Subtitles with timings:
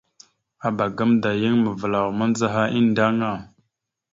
[0.67, 3.31] Abak gamənda yan mavəlaw mandzəha endeŋa.